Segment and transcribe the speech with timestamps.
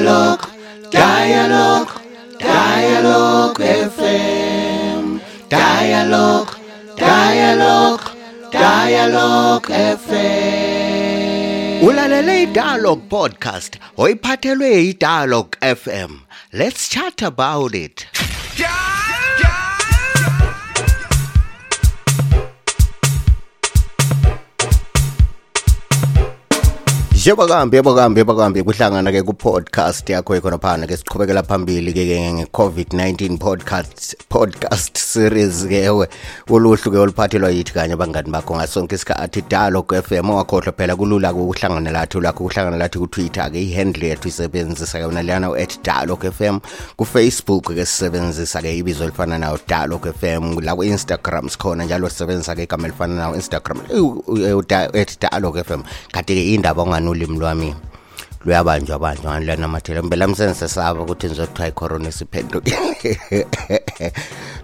[0.00, 0.48] Dialogue,
[0.90, 1.92] Dialogue,
[2.38, 5.20] Dialogue FM.
[5.50, 6.56] Dialogue,
[6.96, 8.10] Dialogue,
[8.50, 11.82] Dialogue FM.
[11.84, 16.10] Ulalele iDialogue podcast oyiphathelwe iDialogue FM.
[16.52, 18.06] Let's chat about it.
[27.24, 31.42] Yebo kambi yebo kambi yebo kambi kuhlangana ke ku podcast yakho ekhona phana ke siqhubekela
[31.44, 36.08] phambili ke nge COVID-19 podcast podcast series kewe
[36.48, 41.32] uluhlu ke oluphathelwa yithi kanye abangani bakho ngasonke isikhathi dialog f m ongakhohlwa phela kulula
[41.36, 46.40] kuhlangana lathi lakho kuhlangana lathi kutwitter ke ihandle yethu isebenzisa yona leyana at dialog f
[46.40, 46.60] m
[46.96, 52.08] kufacebook ke sisebenzisa ke ibizo elifana nayo dialog f m la ku Instagram sikhona njalo
[52.08, 53.84] sisebenzisa ke igama elifana nayo Instagram
[54.96, 55.84] at dialog f m
[56.16, 57.89] kanti ke indaba ongani nolimi lwami.
[58.44, 63.46] luyabanjwa banjwa lwanamathela mbe msenze sesaba ukuthi nizokuthiwa icorona isiphendukile.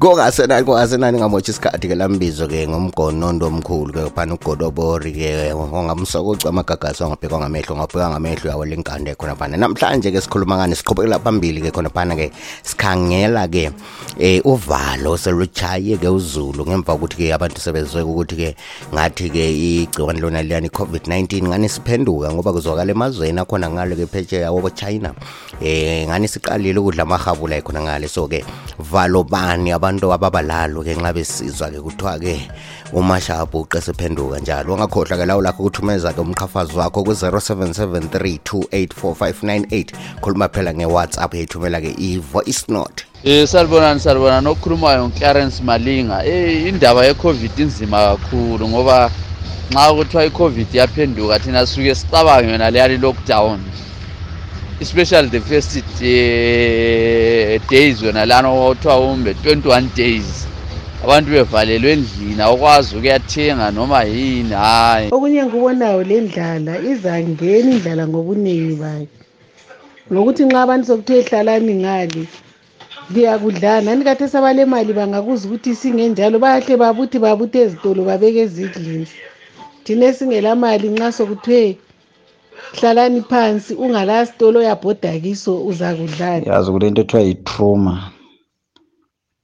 [0.00, 8.50] Kongasenani kongasenani ngamotsha isikhathi-ke lambizo-ke ngomgonondo omkhulu-ke phana ugodobori-ke ongamsokoca amagagasi ongabhekwa ngamehlo ongabhekwa ngamehlo
[8.50, 9.56] yawo lenkande khona phana.
[9.56, 12.32] Namhlanje-ke sikhuluma ngani siqhubekela phambili-ke khona phana-ke
[12.64, 13.74] sikhangela-ke um
[14.18, 18.56] eh, uvalo selutshaye-ke uzulu ngemva kokuthi-ke abantu sebezwe ukuthi-ke
[18.94, 24.70] ngathi-ke igciwane lona liyani i-covid-19 ngani siphenduka ngoba kuzwakala emazweni akhona ngalo ke phetsheya wobo
[24.70, 25.14] China.
[25.60, 28.44] Eh ngani siqalile ukudla amahabula khona ngale so ke?
[28.78, 32.48] Valo bani abantu ababalalo ke nxa besizwa ke kuthiwa ke
[32.92, 34.74] umashabu uqesephenduka njalo.
[34.74, 39.84] Ungakhohlwa ke lawo lakho ukuthumeza ke umqhafazi wakho ku-0773284598
[40.20, 43.04] khuluma phela nge-whatsapp yayithumela ke i-voice note.
[43.24, 44.48] Eh salibonani salibonani.
[44.48, 46.24] Okhulumayo uClarence Malinga.
[46.24, 49.10] Eh indaba yeCovid inzima kakhulu ngoba
[49.70, 53.60] nxa kuthiwa i-covid yaphenduka thina sisuke sicabange yona leyali lockdown.
[54.80, 55.82] Especially the first uh,
[57.70, 60.46] days yona lana kuthiwa umbe 21 days.
[61.04, 68.74] Abantu bevalelwe endlini awukwazi ukuyathenga noma yini hhayi okunye ngikubonayo le ndlala izangena indlala ngobuningi
[68.82, 69.06] bayo
[70.12, 72.22] ngokuthi nxa abantu sokuthe hlalani ngale
[73.12, 79.08] liyakudlana nani kade sabalemali bangakuza ukuthi singenjalo bayahle babuthi babuthe ezitolo babeke ezidlini
[79.90, 81.78] thina esingelamali nxa sokuthiwe
[82.78, 86.46] hlalani phansi ungalasitolo oyabhoda kiso uzakudlala.
[86.46, 87.94] Yazi kulento ethiwa yi-trauma.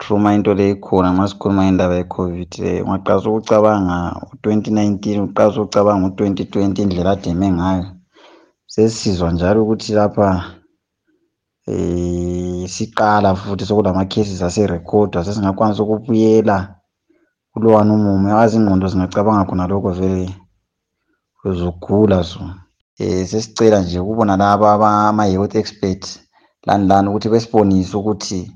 [0.00, 2.52] Trauma into le ikhona nxa sikhuluma ngendaba ye-covid
[2.86, 3.96] ungaqalisa ukucabanga
[4.32, 7.86] u-twenty nineteen uqalisa ukucabanga u-twenty twenty indlela ademe ngayo.
[8.66, 10.28] Sesizwa njalo ukuthi lapha
[11.68, 16.81] um siqala futhi sokulama-cases aserekhodwa sesingakwanisa ukubuyela.
[17.52, 20.34] Kulowani umumo yazi ingqondo zingacabanga khona lokho vele
[21.44, 22.40] uzogula so.
[22.40, 26.20] Um sesicela nje ukubona laba ama-health experts
[26.66, 28.52] lani lani ukuthi besibonise ukuthi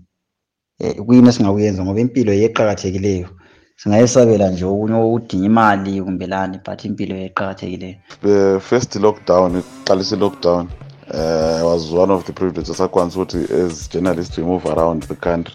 [0.81, 3.29] um kuyini esingakuyenza ngoba impilo yeqakathekileyo.
[3.77, 7.97] Singayesabela nje okunye okudinga imali kumbe lani but impilo yeqakathekileyo.
[8.23, 10.69] The first lockdown iqalisa i-lockdown
[11.11, 12.77] uh, was one of the privileges.
[12.77, 15.55] Sakwanisa ukuthi as journalists we move around the country.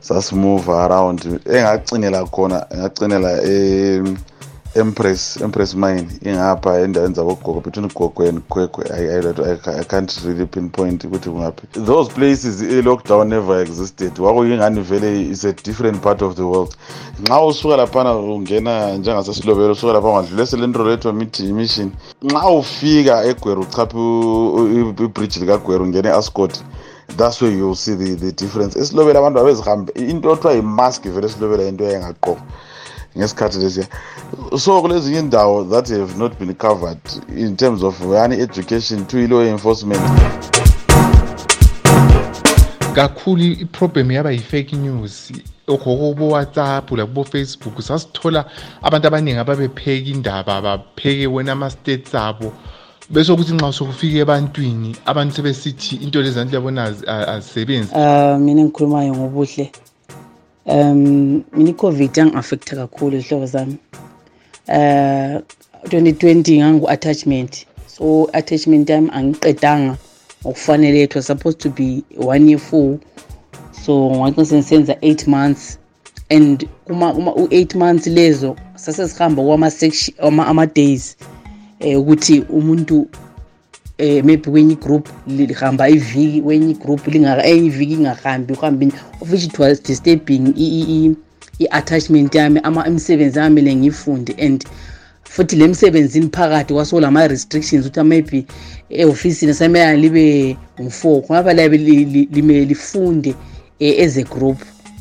[0.00, 1.20] Sasimove around.
[1.44, 4.16] Engacinela khona engacinela
[4.76, 6.08] empress empress mine.
[6.22, 11.66] Ingapha endaweni zabogogo between gogo and kwekwe I, can't really pinpoint ukuthi kungaphi.
[11.72, 14.12] Those places i-lockdown never existed.
[14.14, 16.76] Kwakuyingani vele is a different part of the world.
[17.22, 23.98] Nxa usuka laphana ungena njengasesilobelo usuka lapha ungadlule selento letho mission nxa ufika egweru uchaphe
[25.04, 26.62] ibridge likagweru ungene e-ascot
[27.16, 28.76] that's where you'll see the, the difference.
[28.76, 32.42] Esilobela abantu abezihambe into othiwa yi-mask vele esilobela into eyayingaqoka
[33.16, 33.86] ngesikhathi lesiya
[34.58, 37.00] so kulezinye indawo that have not been covered
[37.36, 40.00] in terms of yani education to law enforcement.
[42.94, 45.32] Kakhulu iproblem yaba yi-fake news.
[45.66, 48.44] Okobo-whatsapp lakubo-facebook sasithola
[48.82, 52.52] abantu abaningi ababepheka indaba bapheke wena ama-states abo
[53.10, 56.82] bese ukuthi nxa sokufika ebantwini abantu sebesithi into lezi antu yabona
[57.34, 59.72] azisebenzi um mina engikhulumayo ngobuhle
[60.66, 63.76] um mina i-covid yangi-affecta kakhulu izihlobo zami
[64.68, 65.40] um
[65.84, 69.96] 2020 ngangu-attachment so attachment yami angiqedanga
[70.42, 72.98] ngokufanele it was supposed to be one year full
[73.84, 75.78] so ngacina sengisenza eight months
[76.28, 76.68] and
[77.36, 81.16] u-eight months lezo sasesihamba kwama-days
[81.80, 83.08] um ukuthi umuntu
[83.98, 89.58] eh maybe kwenye igroup lihamba iviki kwenye igroup lingaka iviki ingahambi uhambi of which it
[89.58, 90.54] was disturbing
[91.60, 94.34] i-attachment yami ama imisebenzi yami le ngiyifunde.
[94.38, 94.64] And
[95.24, 98.46] futhi lemsebenzini phakathi kwasolama restrictions ukuthi maybe
[98.90, 103.34] ehofisini asamele libe ngu-four kungaba liyabe limele lifunde
[103.78, 104.58] eh, as a group.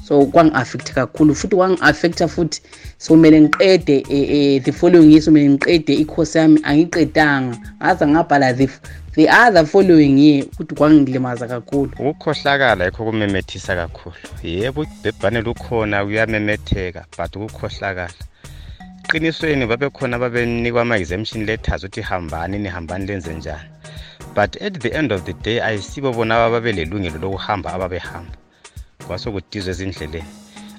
[0.10, 2.62] So kwangi-affecta kakhulu futhi kwangi-affecta futhi.
[2.98, 7.58] Sokumele ngiqede um the following year somele ngiqede ikhosi yami angiqedanga.
[7.78, 8.70] Ngaze ngabhala the
[9.14, 11.92] the other following year futhi kwangilimaza kakhulu.
[12.00, 14.16] Ukukhohlakala yikho kumemethisa kakhulu.
[14.44, 18.14] Yebo ubhebhane lukhona kuyamemetheka but ukukhohlakala.
[19.10, 23.70] Qinisweni babekhona babenikwa ama-exemption letters ukuthi hambani nihambani lenze njani.
[24.36, 28.39] But at the end of the day ayisibo bona ababelelungelo lokuhamba ababehamba
[29.10, 30.32] kwasokudizwe ezindleleni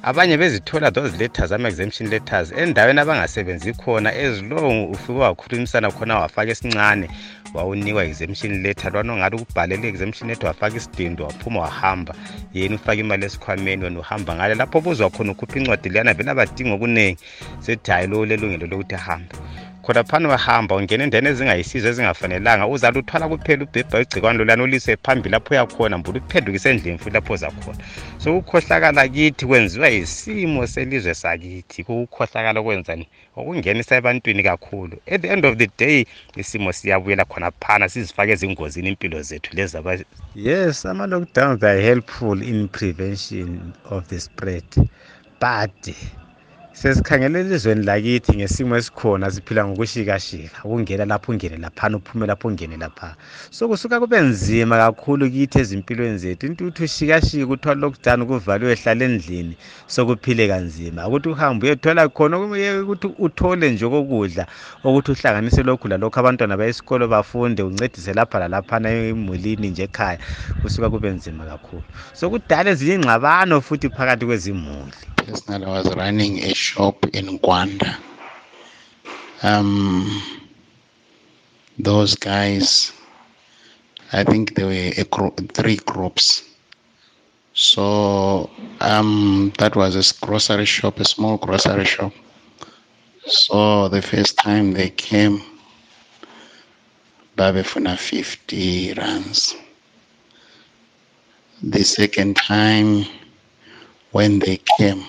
[0.09, 6.51] abanye bezithola those letters ama-exemption letters endaweni abangasebenzi khona as long ufike wakhulumisana khona wafaka
[6.55, 7.07] esincane
[7.55, 8.93] wawunikwa exemption letter.
[8.93, 12.15] Lwana ongathi ukubhalela i-exemption letter wafaka isidindo waphuma wahamba.
[12.55, 14.55] Yena ufake imali esikhwameni wena uhamba ngale.
[14.55, 17.19] Lapho obuzwa khona ukhupha incwadi leyana vele abadinga okuningi
[17.61, 19.35] sethi hhayi lo lelungelo lokuthi ahambe.
[19.91, 22.67] Khona phana wahamba ungena endeni ezingayisizo ezingafanelanga.
[22.67, 27.37] Uzala uthwala kuphela ubhebha igcikwane lolani ulise phambili lapho uyakhona mbula uphendukise endlini futhi lapho
[27.37, 27.79] zakhona
[28.19, 31.85] so ukukhohlakala kithi kwenziwa yisimo selizwe sakithi.
[31.85, 34.97] Kukukhohlakala okwenzani okungenisa ebantwini kakhulu.
[35.11, 36.07] At the end of the day
[36.37, 40.05] isimo siyabuyela khona phana sizifake ezingozini impilo zethu lezi
[40.35, 44.65] yes ama-lockdowns are helpful in prevention of the spread
[45.41, 45.95] but
[46.73, 50.65] sesikhangele elizweni lakithi ngesimo esikhona siphila ngokushikashika.
[50.65, 53.17] Ukungena lapho ungene laphana uphume lapho ungene lapha.
[53.51, 56.47] So kusuka kube nzima kakhulu kithi ezimpilweni zethu.
[56.47, 59.57] Intuthu ushikashika kuthiwa lockdown kuvaliwe hlala endlini
[59.87, 61.09] sokuphile kanzima.
[61.09, 64.47] Ukuthi uhambe uyethola khona ukuthi uthole nje okokudla
[64.85, 70.19] ukuthi uhlanganise lokhu lalokhu abantwana besikolo bafunde uncedise lapha lalaphana emulini nje ekhaya.
[70.63, 71.83] Kusuka kube nzima kakhulu.
[72.13, 75.20] So kudala ezinye ingxabano futhi phakathi kwezimuli.
[75.31, 77.97] Personally I was running a shop in Gwanda.
[79.43, 80.21] Um,
[81.79, 82.93] those guys,
[84.13, 86.43] I think there were gro- three groups.
[87.55, 88.51] So
[88.81, 92.13] um, that was a grocery shop, a small grocery shop.
[93.27, 95.41] So the first time they came,
[97.37, 99.55] Babefuna 50 runs.
[101.63, 103.05] The second time,
[104.13, 105.05] when they came,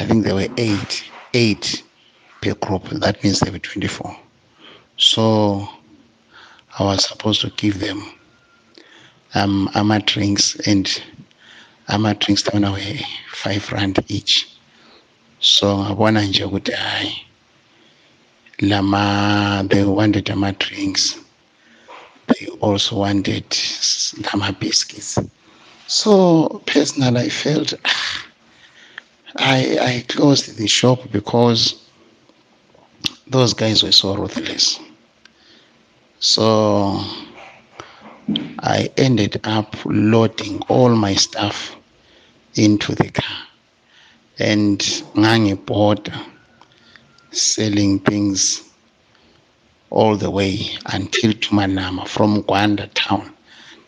[0.00, 1.82] I think there were eight, eight
[2.40, 2.84] per group.
[2.90, 4.16] That means there were 24.
[4.96, 5.68] So
[6.78, 8.02] I was supposed to give them
[9.34, 9.68] um,
[10.06, 11.02] drinks and
[11.88, 14.48] ama drinks tona were five rand each.
[15.40, 17.24] So ngabona nje ukuthi hayi
[18.60, 21.18] lama they wanted ama drinks.
[22.26, 23.44] They also wanted
[24.32, 25.18] lama biscuits.
[25.86, 27.72] So personally, I felt
[29.36, 31.84] I I closed the shop because
[33.26, 34.80] those guys were so ruthless.
[36.20, 37.04] So
[38.60, 41.76] I ended up loading all my stuff
[42.54, 43.46] into the car
[44.38, 44.78] and
[45.14, 46.24] ngangibhoda
[47.30, 48.62] selling things
[49.90, 53.32] all the way until to Manama from Gwanda town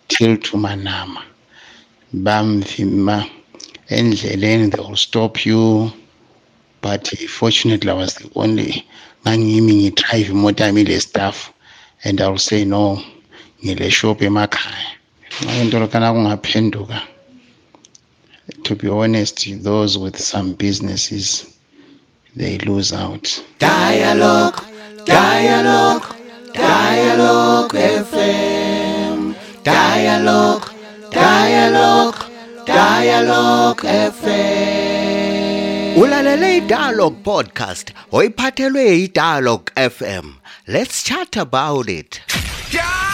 [0.09, 1.23] till to Manama.
[2.15, 3.29] bamvima
[3.91, 5.93] endleleni they will stop you.
[6.83, 8.87] But fortunately i was the only
[9.25, 11.53] ngangimi ngidrive imoto yami ile staff
[12.05, 13.03] and i will say no
[13.65, 14.91] ngile shop emakhaya.
[15.61, 17.01] Into kungaphenduka
[18.65, 21.47] to be honest those with some businesses
[22.37, 23.43] they lose out.
[23.59, 24.59] Dialogue
[25.05, 26.07] dialogue
[26.53, 30.67] dialogue fm dialogue
[31.11, 32.17] dialogue
[32.67, 35.51] dialogue fm
[36.03, 40.27] ulalele idialogue podcast oyiphathelwe idialogue fm
[40.67, 42.21] let's chat about it.
[42.29, 43.10] Ngalokho